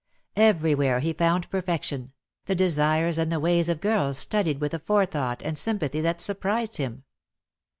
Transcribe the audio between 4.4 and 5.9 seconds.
with a forethought and sym